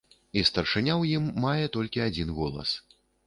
[0.39, 2.75] І старшыня ў ім мае толькі адзін голас.